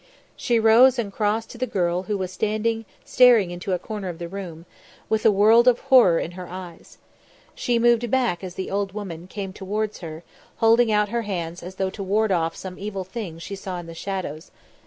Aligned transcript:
She 0.35 0.57
rose 0.59 0.97
and 0.97 1.13
crossed 1.13 1.51
to 1.51 1.59
the 1.59 1.67
girl 1.67 2.01
who 2.09 2.17
was 2.17 2.31
standing 2.31 2.85
staring 3.05 3.51
into 3.51 3.71
a 3.71 3.77
corner 3.77 4.09
of 4.09 4.17
the 4.17 4.27
room, 4.27 4.65
with 5.09 5.27
a 5.27 5.31
world 5.31 5.67
of 5.67 5.77
horror 5.79 6.17
in 6.17 6.31
her 6.31 6.47
eyes. 6.47 6.97
She 7.53 7.77
moved 7.77 8.09
back 8.09 8.43
as 8.43 8.55
the 8.55 8.71
old 8.71 8.93
woman, 8.93 9.27
came 9.27 9.53
towards 9.53 9.99
her, 9.99 10.23
holding 10.55 10.91
out 10.91 11.09
her 11.09 11.21
hands 11.21 11.61
as 11.61 11.75
though 11.75 11.91
to 11.91 12.01
ward 12.01 12.31
off 12.31 12.55
some 12.55 12.79
evil 12.79 13.03
thing 13.03 13.37
she 13.37 13.55
saw 13.55 13.77
in 13.77 13.85
the 13.85 13.93
shadows. 13.93 14.49